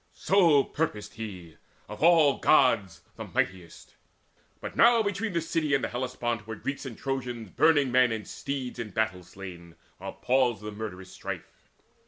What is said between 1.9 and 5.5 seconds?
all Gods mightiest. But now between the